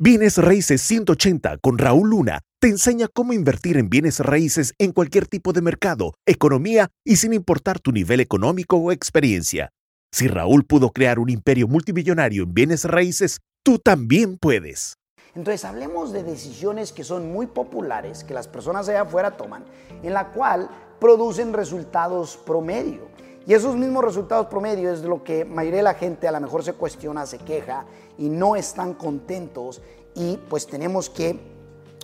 Bienes 0.00 0.38
Raíces 0.38 0.80
180 0.82 1.58
con 1.58 1.76
Raúl 1.76 2.10
Luna 2.10 2.42
te 2.60 2.68
enseña 2.68 3.08
cómo 3.12 3.32
invertir 3.32 3.76
en 3.76 3.90
bienes 3.90 4.20
raíces 4.20 4.72
en 4.78 4.92
cualquier 4.92 5.26
tipo 5.26 5.52
de 5.52 5.60
mercado, 5.60 6.14
economía 6.24 6.86
y 7.04 7.16
sin 7.16 7.32
importar 7.32 7.80
tu 7.80 7.90
nivel 7.90 8.20
económico 8.20 8.76
o 8.76 8.92
experiencia. 8.92 9.70
Si 10.12 10.28
Raúl 10.28 10.64
pudo 10.64 10.90
crear 10.90 11.18
un 11.18 11.30
imperio 11.30 11.66
multimillonario 11.66 12.44
en 12.44 12.54
bienes 12.54 12.84
raíces, 12.84 13.40
tú 13.64 13.80
también 13.80 14.38
puedes. 14.38 14.94
Entonces 15.34 15.64
hablemos 15.64 16.12
de 16.12 16.22
decisiones 16.22 16.92
que 16.92 17.02
son 17.02 17.32
muy 17.32 17.48
populares, 17.48 18.22
que 18.22 18.34
las 18.34 18.46
personas 18.46 18.88
allá 18.88 19.00
afuera 19.00 19.36
toman, 19.36 19.64
en 20.04 20.14
la 20.14 20.30
cual 20.30 20.70
producen 21.00 21.52
resultados 21.52 22.36
promedio. 22.46 23.08
Y 23.46 23.54
esos 23.54 23.76
mismos 23.76 24.04
resultados 24.04 24.46
promedio 24.46 24.92
es 24.92 25.02
lo 25.02 25.24
que 25.24 25.44
mayoría 25.44 25.78
de 25.78 25.84
la 25.84 25.94
gente 25.94 26.28
a 26.28 26.32
lo 26.32 26.40
mejor 26.40 26.62
se 26.62 26.74
cuestiona, 26.74 27.24
se 27.26 27.38
queja 27.38 27.86
y 28.18 28.28
no 28.28 28.56
están 28.56 28.94
contentos 28.94 29.80
y 30.14 30.36
pues 30.48 30.66
tenemos 30.66 31.08
que 31.08 31.38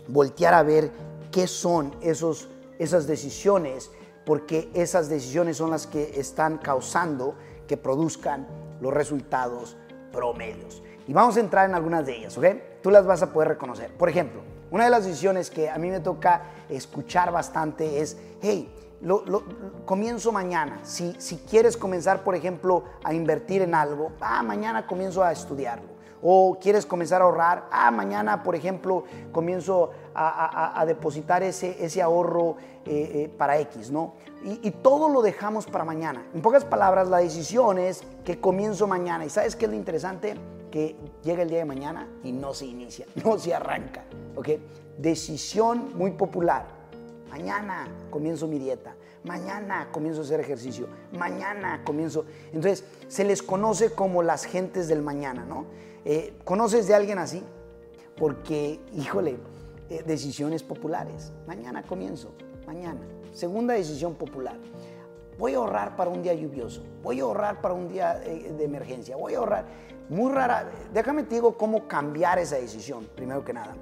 voltear 0.09 0.55
a 0.55 0.62
ver 0.62 0.91
qué 1.30 1.47
son 1.47 1.95
esos, 2.01 2.48
esas 2.78 3.06
decisiones 3.06 3.91
porque 4.25 4.70
esas 4.73 5.09
decisiones 5.09 5.59
son 5.59 5.70
las 5.70 5.87
que 5.87 6.19
están 6.19 6.59
causando 6.59 7.34
que 7.66 7.77
produzcan 7.77 8.47
los 8.80 8.92
resultados 8.92 9.77
promedios. 10.12 10.83
Y 11.06 11.12
vamos 11.12 11.37
a 11.37 11.41
entrar 11.41 11.69
en 11.69 11.75
algunas 11.75 12.06
de 12.06 12.16
ellas, 12.16 12.39
¿ok? 12.39 12.47
Tú 12.83 12.91
las 12.91 13.05
vas 13.05 13.23
a 13.23 13.33
poder 13.33 13.48
reconocer. 13.48 13.92
Por 13.95 14.09
ejemplo, 14.09 14.42
una 14.70 14.84
de 14.84 14.91
las 14.91 15.04
decisiones 15.04 15.50
que 15.50 15.70
a 15.70 15.78
mí 15.78 15.91
me 15.91 16.00
toca 16.00 16.42
escuchar 16.68 17.30
bastante 17.30 18.00
es, 18.00 18.16
hey, 18.42 18.72
comienzo 19.84 20.32
mañana. 20.32 20.80
Si, 20.82 21.14
si 21.18 21.36
quieres 21.36 21.77
comenzar, 21.77 22.22
por 22.24 22.34
ejemplo, 22.34 22.84
a 23.02 23.12
invertir 23.12 23.62
en 23.62 23.74
algo, 23.74 24.12
ah, 24.20 24.42
mañana 24.42 24.86
comienzo 24.86 25.22
a 25.22 25.32
estudiarlo. 25.32 25.95
O 26.27 26.58
quieres 26.58 26.86
comenzar 26.86 27.20
a 27.20 27.27
ahorrar, 27.27 27.69
ah, 27.70 27.91
mañana, 27.91 28.42
por 28.42 28.55
ejemplo, 28.55 29.05
comienzo 29.30 29.91
a, 30.14 30.83
depositar 30.86 31.42
ese, 31.42 31.84
ese 31.84 32.00
ahorro 32.00 32.56
eh, 32.86 33.24
eh, 33.24 33.34
para 33.36 33.58
X, 33.58 33.91
¿no? 33.91 34.14
Y, 34.42 34.61
y, 34.69 34.70
todo 34.70 35.08
lo 35.08 35.22
dejamos 35.22 35.67
para 35.67 35.84
mañana. 35.84 36.24
En 36.34 36.41
pocas 36.41 36.64
palabras, 36.64 37.08
la 37.08 37.19
decisión 37.19 37.78
es 37.78 38.02
que 38.24 38.41
comienzo 38.41 38.86
mañana. 38.86 39.24
¿Y 39.24 39.30
sabes 39.30 39.56
qué 39.56 39.64
es 39.64 39.70
lo 39.70 39.77
interesante? 39.77 40.36
Que 40.75 40.97
llega 41.22 41.44
el 41.44 41.48
día 41.48 41.58
de 41.58 41.64
mañana 41.64 42.08
y 42.25 42.33
no 42.33 42.53
se 42.53 42.67
inicia, 42.67 43.06
no 43.25 43.39
se 43.39 43.55
arranca, 43.55 44.05
¿ok? 44.34 44.48
Decisión 44.98 45.97
muy 45.97 46.11
popular 46.11 46.84
Mañana 47.34 47.89
comienzo 48.11 48.47
mi 48.47 48.61
dieta. 48.61 48.95
Mañana 49.25 49.89
comienzo 49.91 50.20
a 50.20 50.25
hacer 50.25 50.39
ejercicio. 50.39 50.86
Mañana 51.19 51.83
comienzo. 51.84 52.27
Entonces, 52.52 52.84
se 53.08 53.25
les 53.25 53.42
conoce 53.42 53.91
como 53.91 54.22
las 54.22 54.45
gentes 54.45 54.86
del 54.86 55.02
mañana, 55.02 55.45
¿no? 55.45 55.67
Eh, 56.05 56.36
¿Conoces 56.45 56.86
de 56.86 56.95
alguien 56.95 57.19
así? 57.19 57.42
Porque, 58.17 58.78
híjole, 58.95 59.39
eh, 59.91 60.05
decisiones 60.06 60.62
populares. 60.62 61.33
Mañana 61.48 61.83
comienzo. 61.83 62.33
Mañana. 62.69 63.00
Segunda 63.33 63.75
decisión 63.75 64.14
popular. 64.14 64.56
Voy 65.38 65.54
a 65.54 65.58
ahorrar 65.58 65.96
para 65.96 66.10
un 66.10 66.22
día 66.22 66.34
lluvioso. 66.34 66.82
Voy 67.02 67.20
a 67.20 67.24
ahorrar 67.24 67.60
para 67.60 67.74
un 67.74 67.88
día 67.88 68.22
eh, 68.24 68.52
de 68.56 68.64
emergencia. 68.64 69.16
Voy 69.16 69.34
a 69.34 69.38
ahorrar. 69.38 69.66
Muy 70.08 70.32
rara. 70.32 70.70
Déjame 70.92 71.24
te 71.24 71.36
digo 71.36 71.56
cómo 71.56 71.88
cambiar 71.88 72.38
esa 72.38 72.56
decisión, 72.56 73.08
primero 73.14 73.44
que 73.44 73.52
nada. 73.52 73.74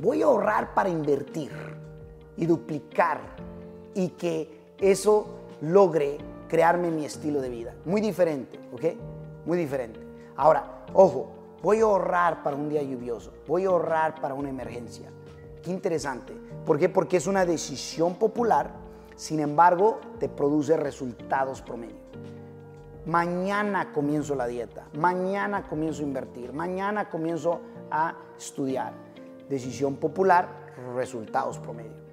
Voy 0.00 0.22
a 0.22 0.26
ahorrar 0.26 0.74
para 0.74 0.88
invertir 0.88 1.50
y 2.36 2.46
duplicar 2.46 3.20
y 3.94 4.10
que 4.10 4.60
eso 4.78 5.26
logre 5.62 6.18
crearme 6.48 6.90
mi 6.90 7.04
estilo 7.04 7.40
de 7.40 7.48
vida. 7.48 7.74
Muy 7.84 8.00
diferente, 8.00 8.58
¿ok? 8.72 8.84
Muy 9.46 9.58
diferente. 9.58 9.98
Ahora, 10.36 10.84
ojo, 10.92 11.30
voy 11.62 11.80
a 11.80 11.84
ahorrar 11.84 12.42
para 12.42 12.56
un 12.56 12.68
día 12.68 12.82
lluvioso, 12.82 13.32
voy 13.46 13.64
a 13.64 13.68
ahorrar 13.68 14.20
para 14.20 14.34
una 14.34 14.50
emergencia. 14.50 15.10
Qué 15.62 15.70
interesante. 15.70 16.34
¿Por 16.64 16.78
qué? 16.78 16.88
Porque 16.88 17.16
es 17.16 17.26
una 17.26 17.44
decisión 17.44 18.14
popular, 18.14 18.70
sin 19.16 19.40
embargo, 19.40 20.00
te 20.20 20.28
produce 20.28 20.76
resultados 20.76 21.62
promedio. 21.62 21.96
Mañana 23.06 23.92
comienzo 23.92 24.34
la 24.34 24.46
dieta, 24.46 24.86
mañana 24.92 25.66
comienzo 25.66 26.02
a 26.02 26.06
invertir, 26.06 26.52
mañana 26.52 27.08
comienzo 27.08 27.60
a 27.90 28.14
estudiar. 28.36 28.92
Decisión 29.48 29.96
popular, 29.96 30.48
resultados 30.94 31.58
promedio. 31.58 32.06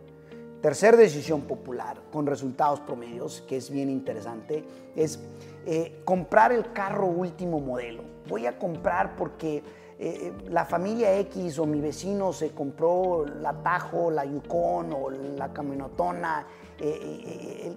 Tercer 0.62 0.96
decisión 0.96 1.42
popular 1.42 1.98
con 2.10 2.26
resultados 2.26 2.80
promedios, 2.80 3.42
que 3.42 3.58
es 3.58 3.70
bien 3.70 3.90
interesante, 3.90 4.64
es 4.96 5.20
eh, 5.66 6.02
comprar 6.06 6.54
el 6.54 6.72
carro 6.72 7.08
último 7.08 7.60
modelo. 7.60 8.04
Voy 8.30 8.46
a 8.46 8.58
comprar 8.58 9.18
porque 9.18 9.62
eh, 10.00 10.34
eh, 10.34 10.34
la 10.50 10.66
familia 10.66 11.18
X 11.20 11.60
o 11.60 11.66
mi 11.66 11.80
vecino 11.80 12.34
se 12.34 12.52
compró 12.52 13.26
la 13.26 13.54
Tajo, 13.54 14.12
la 14.12 14.26
Yukon 14.26 14.94
o 14.94 15.10
la 15.10 15.52
camionetona. 15.54 16.48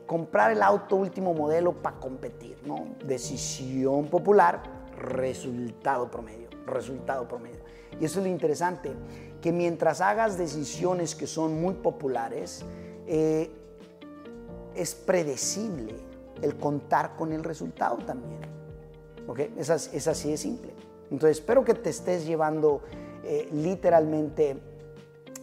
comprar 0.06 0.52
el 0.52 0.62
auto 0.62 0.96
último 0.96 1.34
modelo 1.34 1.72
para 1.72 1.98
competir, 2.00 2.58
¿no? 2.64 2.86
Decisión 3.04 4.06
popular, 4.06 4.62
resultado 4.98 6.10
promedio, 6.10 6.48
resultado 6.66 7.28
promedio. 7.28 7.60
Y 8.00 8.04
eso 8.04 8.18
es 8.18 8.26
lo 8.26 8.30
interesante 8.30 8.92
que 9.40 9.52
mientras 9.52 10.00
hagas 10.00 10.36
decisiones 10.36 11.14
que 11.14 11.26
son 11.26 11.60
muy 11.60 11.74
populares, 11.74 12.64
eh, 13.06 13.50
es 14.74 14.94
predecible 14.94 15.94
el 16.42 16.56
contar 16.56 17.16
con 17.16 17.32
el 17.32 17.44
resultado 17.44 17.96
también. 17.98 18.40
¿Ok? 19.26 19.40
Es 19.56 19.70
así, 19.70 20.30
de 20.30 20.36
simple. 20.36 20.72
Entonces, 21.10 21.38
espero 21.38 21.64
que 21.64 21.74
te 21.74 21.90
estés 21.90 22.26
llevando 22.26 22.82
eh, 23.24 23.48
literalmente 23.52 24.58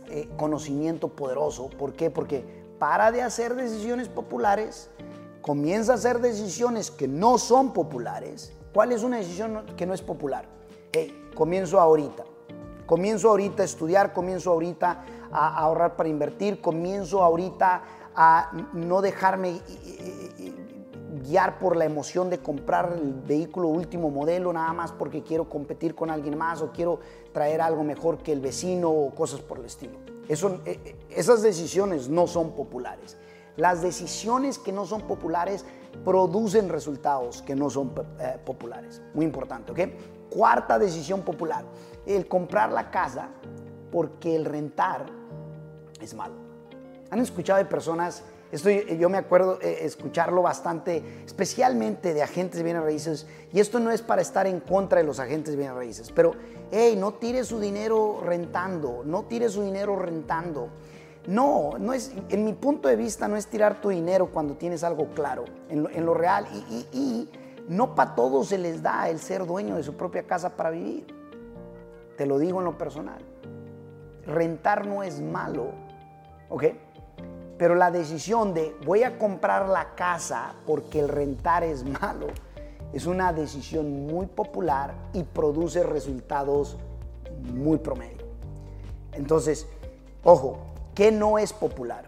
eh, 0.10 0.30
conocimiento 0.38 1.10
poderoso. 1.10 1.70
¿Por 1.70 1.94
qué? 1.94 2.10
Porque 2.10 2.44
para 2.80 3.12
de 3.12 3.22
hacer 3.22 3.56
decisiones 3.56 4.10
populares, 4.10 4.90
comienza 5.42 5.94
a 5.94 5.96
hacer 5.96 6.20
decisiones 6.20 6.92
que 6.92 7.08
no 7.08 7.38
son 7.38 7.74
populares. 7.74 8.54
¿Cuál 8.74 8.92
es 8.92 9.04
una 9.04 9.18
decisión 9.18 9.66
que 9.78 9.86
no 9.86 9.94
es 9.94 10.02
popular? 10.02 10.52
comienzo 11.34 11.80
ahorita 11.80 12.24
Comienzo 12.86 13.30
ahorita 13.30 13.64
a 13.64 13.66
estudiar, 13.66 14.14
comienzo 14.14 14.52
ahorita 14.52 15.06
a 15.32 15.58
ahorrar 15.58 15.96
para 15.96 16.10
invertir, 16.10 16.60
comienzo 16.60 17.24
ahorita 17.24 17.82
a 18.14 18.52
no 18.74 19.02
dejarme 19.02 19.62
guiar 21.24 21.60
por 21.60 21.76
la 21.76 21.86
emoción 21.86 22.30
de 22.30 22.40
comprar 22.40 22.98
el 23.02 23.14
vehículo 23.14 23.70
último 23.70 24.10
modelo 24.10 24.52
nada 24.52 24.74
más 24.74 24.92
porque 24.92 25.24
quiero 25.24 25.50
competir 25.50 25.96
con 25.96 26.10
alguien 26.10 26.38
más 26.38 26.62
o 26.62 26.72
quiero 26.72 27.00
traer 27.32 27.62
algo 27.62 27.84
mejor 27.84 28.18
que 28.20 28.32
el 28.32 28.42
vecino 28.42 28.90
o 28.90 29.14
cosas 29.16 29.42
por 29.42 29.60
el 29.60 29.66
estilo. 29.66 29.94
Eso, 30.28 30.62
eh, 30.66 30.80
eh, 30.86 30.96
esas 31.10 31.42
decisiones 31.42 32.10
no 32.10 32.28
son 32.28 32.52
populares. 32.52 33.18
Las 33.56 33.82
decisiones 33.82 34.58
que 34.58 34.72
no 34.72 34.86
son 34.86 35.02
populares 35.02 35.66
producen 36.04 36.70
resultados 36.70 37.42
que 37.42 37.56
no 37.56 37.70
son 37.70 37.94
eh, 38.20 38.38
populares. 38.44 39.02
Muy 39.14 39.26
importante, 39.26 39.72
¿ok? 39.72 39.80
Cuarta 40.30 40.80
decisión 40.80 41.22
popular, 41.22 41.64
el 42.06 42.28
comprar 42.28 42.72
la 42.72 42.90
casa 42.90 43.30
porque 43.92 44.36
el 44.36 44.46
rentar 44.46 45.06
es 46.02 46.14
malo. 46.16 46.53
¿Han 47.14 47.20
escuchado 47.20 47.60
de 47.60 47.66
personas, 47.66 48.24
esto 48.52 48.72
yo 48.72 49.08
me 49.08 49.20
acuerdo 49.20 49.60
eh, 49.62 49.82
escucharlo 49.82 50.42
bastante, 50.42 51.04
especialmente 51.24 52.12
de 52.16 52.24
agentes 52.24 52.58
de 52.58 52.64
bienes 52.64 52.82
raíces, 52.82 53.28
y 53.52 53.60
esto 53.60 53.80
no 53.80 53.92
es 53.92 54.02
para 54.02 54.24
estar 54.24 54.48
en 54.48 54.60
contra 54.60 54.98
de 54.98 55.04
los 55.04 55.20
agentes 55.20 55.56
de 55.56 55.72
raíces, 55.72 56.12
pero, 56.12 56.34
hey, 56.72 56.96
no 56.98 57.14
tire 57.14 57.44
su 57.44 57.60
dinero 57.60 58.20
rentando, 58.26 59.04
no 59.06 59.26
tire 59.26 59.48
su 59.50 59.62
dinero 59.62 59.96
rentando. 59.96 60.70
No, 61.28 61.78
no 61.78 61.94
es, 61.94 62.14
en 62.30 62.44
mi 62.44 62.54
punto 62.54 62.88
de 62.88 62.96
vista 62.96 63.28
no 63.28 63.38
es 63.38 63.46
tirar 63.46 63.80
tu 63.80 63.90
dinero 63.90 64.32
cuando 64.32 64.56
tienes 64.56 64.84
algo 64.84 65.14
claro, 65.14 65.46
en 65.70 66.04
lo, 66.04 66.16
real, 66.16 66.48
y 66.92 67.30
no 67.68 67.94
para 67.94 68.16
todos 68.16 68.48
se 68.48 68.58
les 68.58 68.82
da 68.82 69.08
el 69.08 69.20
ser 69.20 69.46
dueño 69.46 69.76
de 69.76 69.84
su 69.84 69.94
propia 69.94 70.24
casa 70.24 70.56
para 70.56 70.72
vivir. 70.72 71.06
Te 72.18 72.26
lo 72.26 72.40
digo 72.40 72.58
en 72.58 72.66
lo 72.66 72.76
personal. 72.76 73.24
Rentar 74.26 74.88
no 74.88 75.04
es 75.04 75.22
malo, 75.22 75.74
¿ok? 76.50 76.64
Pero 77.58 77.76
la 77.76 77.92
decisión 77.92 78.54
de 78.54 78.76
voy 78.86 79.04
a 79.04 79.18
comprar 79.18 79.70
la 79.70 79.96
casa 79.96 80.54
porque 80.66 81.00
el 81.00 81.10
rentar 81.10 81.64
es 81.64 81.84
malo 81.84 82.28
es 82.94 83.08
una 83.08 83.34
decisión 83.34 84.06
muy 84.06 84.28
popular 84.28 84.94
y 85.14 85.24
produce 85.24 85.82
resultados 85.84 86.78
muy 87.42 87.80
promedio. 87.80 88.24
Entonces, 89.12 89.68
ojo, 90.24 90.60
¿qué 90.94 91.12
no 91.12 91.40
es 91.40 91.52
popular? 91.52 92.06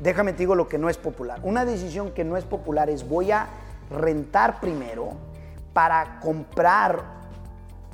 Déjame 0.00 0.32
te 0.32 0.38
digo 0.38 0.54
lo 0.54 0.66
que 0.66 0.78
no 0.78 0.88
es 0.88 0.96
popular. 0.96 1.40
Una 1.42 1.64
decisión 1.64 2.10
que 2.12 2.24
no 2.24 2.38
es 2.38 2.44
popular 2.44 2.88
es 2.88 3.06
voy 3.06 3.30
a 3.30 3.48
rentar 3.90 4.60
primero 4.60 5.10
para 5.74 6.20
comprar 6.20 7.04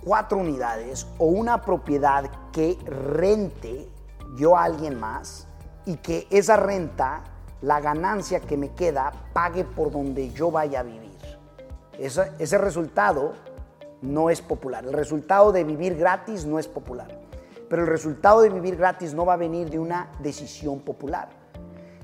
cuatro 0.04 0.38
unidades 0.38 1.06
o 1.18 1.26
una 1.26 1.62
propiedad 1.62 2.30
que 2.52 2.78
rente 2.86 3.88
yo 4.36 4.56
a 4.56 4.64
alguien 4.64 4.98
más 4.98 5.48
y 5.86 5.96
que 5.96 6.26
esa 6.30 6.56
renta, 6.56 7.22
la 7.62 7.80
ganancia 7.80 8.40
que 8.40 8.56
me 8.56 8.70
queda, 8.70 9.12
pague 9.32 9.64
por 9.64 9.90
donde 9.90 10.30
yo 10.30 10.50
vaya 10.50 10.80
a 10.80 10.82
vivir. 10.82 11.10
Ese, 12.00 12.58
resultado 12.58 13.34
no 14.00 14.30
es 14.30 14.40
popular. 14.40 14.84
El 14.86 14.94
resultado 14.94 15.52
de 15.52 15.64
vivir 15.64 15.96
gratis 15.96 16.46
no 16.46 16.58
es 16.58 16.66
popular. 16.66 17.20
Pero 17.68 17.82
el 17.82 17.88
resultado 17.88 18.40
de 18.40 18.48
vivir 18.48 18.76
gratis 18.76 19.12
no 19.12 19.26
va 19.26 19.34
a 19.34 19.36
venir 19.36 19.68
de 19.68 19.78
una 19.78 20.10
decisión 20.20 20.80
popular. 20.80 21.28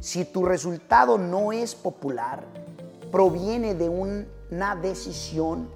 Si 0.00 0.26
tu 0.26 0.44
resultado 0.44 1.16
no 1.16 1.50
es 1.50 1.74
popular, 1.74 2.44
proviene 3.10 3.74
de 3.74 3.88
una 3.88 4.76
decisión 4.76 5.70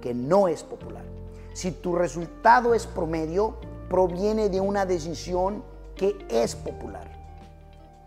que 0.00 0.14
no 0.14 0.48
es 0.48 0.62
popular. 0.62 1.04
Si 1.52 1.70
tu 1.70 1.94
resultado 1.94 2.72
es 2.72 2.86
promedio, 2.86 3.56
proviene 3.90 4.48
de 4.48 4.60
una 4.60 4.86
decisión 4.86 5.62
que 5.94 6.16
es 6.30 6.54
popular. 6.54 7.15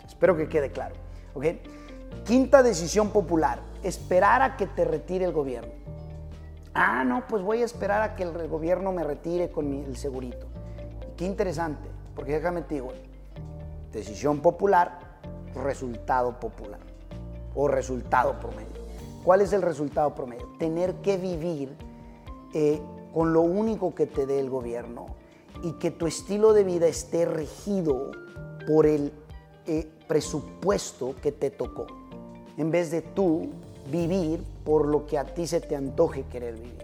Espero 0.09 0.35
que 0.35 0.49
quede 0.49 0.71
claro. 0.71 0.95
Quinta 2.25 2.63
decisión 2.63 3.11
popular, 3.11 3.59
esperar 3.83 4.41
a 4.41 4.57
que 4.57 4.67
te 4.67 4.83
retire 4.83 5.25
el 5.25 5.31
gobierno. 5.31 5.71
Ah, 6.73 7.03
no, 7.03 7.27
pues 7.27 7.43
voy 7.43 7.61
a 7.61 7.65
esperar 7.65 8.01
a 8.01 8.15
que 8.15 8.23
el 8.23 8.47
gobierno 8.47 8.91
me 8.91 9.03
retire 9.03 9.51
con 9.51 9.71
el 9.71 9.95
segurito. 9.95 10.47
qué 11.15 11.25
interesante, 11.25 11.89
porque 12.15 12.33
déjame 12.33 12.61
te 12.63 12.75
digo, 12.75 12.91
decisión 13.91 14.39
popular, 14.41 14.99
resultado 15.53 16.39
popular 16.39 16.79
o 17.55 17.67
resultado 17.67 18.39
promedio. 18.39 18.79
¿Cuál 19.23 19.41
es 19.41 19.53
el 19.53 19.61
resultado 19.61 20.15
promedio? 20.15 20.47
Tener 20.57 20.95
que 20.95 21.17
vivir 21.17 21.75
eh, 22.53 22.81
con 23.13 23.33
lo 23.33 23.41
único 23.41 23.93
que 23.93 24.07
te 24.07 24.25
dé 24.25 24.39
el 24.39 24.49
gobierno 24.49 25.07
y 25.61 25.73
que 25.73 25.91
tu 25.91 26.07
estilo 26.07 26.53
de 26.53 26.63
vida 26.63 26.87
esté 26.87 27.25
regido 27.25 28.11
por 28.65 28.85
el 28.85 29.11
eh, 29.65 29.87
presupuesto 30.09 31.15
que 31.21 31.31
te 31.31 31.51
tocó, 31.51 31.85
en 32.57 32.71
vez 32.71 32.89
de 32.89 33.03
tú 33.03 33.51
vivir 33.91 34.43
por 34.65 34.87
lo 34.87 35.05
que 35.05 35.19
a 35.19 35.23
ti 35.23 35.45
se 35.45 35.61
te 35.61 35.75
antoje 35.75 36.23
querer 36.23 36.55
vivir. 36.55 36.83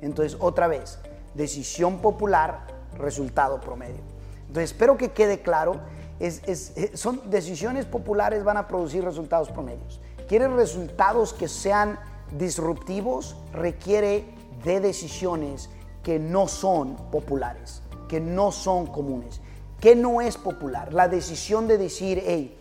Entonces, 0.00 0.38
otra 0.40 0.68
vez, 0.68 1.00
decisión 1.34 1.98
popular, 1.98 2.68
resultado 2.96 3.60
promedio. 3.60 4.00
Entonces, 4.46 4.70
espero 4.70 4.96
que 4.96 5.10
quede 5.10 5.40
claro, 5.42 5.80
es, 6.20 6.40
eh, 6.46 6.92
son 6.94 7.28
decisiones 7.28 7.84
populares 7.84 8.44
van 8.44 8.58
a 8.58 8.68
producir 8.68 9.04
resultados 9.04 9.50
promedios. 9.50 10.00
¿Quieres 10.28 10.52
resultados 10.52 11.32
que 11.32 11.48
sean 11.48 11.98
disruptivos? 12.38 13.36
Requiere 13.52 14.24
de 14.64 14.78
decisiones 14.78 15.68
que 16.04 16.20
no 16.20 16.46
son 16.46 16.94
populares, 17.10 17.82
que 18.08 18.20
no 18.20 18.52
son 18.52 18.86
comunes. 18.86 19.40
¿Qué 19.80 19.94
no 19.94 20.20
es 20.20 20.36
popular? 20.36 20.92
La 20.92 21.08
decisión 21.08 21.68
de 21.68 21.78
decir, 21.78 22.22
hey, 22.24 22.56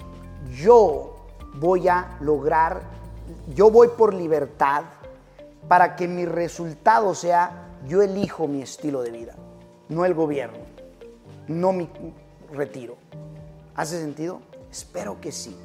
yo 0.53 1.15
voy 1.55 1.87
a 1.87 2.17
lograr 2.19 2.95
yo 3.55 3.71
voy 3.71 3.89
por 3.89 4.13
libertad 4.13 4.83
para 5.67 5.95
que 5.95 6.07
mi 6.07 6.25
resultado 6.25 7.15
sea 7.15 7.69
yo 7.87 8.01
elijo 8.01 8.47
mi 8.47 8.61
estilo 8.61 9.01
de 9.01 9.11
vida, 9.11 9.35
no 9.89 10.05
el 10.05 10.13
gobierno, 10.13 10.59
no 11.47 11.71
mi 11.71 11.89
retiro. 12.51 12.95
¿Hace 13.75 13.99
sentido? 13.99 14.41
Espero 14.71 15.19
que 15.21 15.31
sí. 15.31 15.55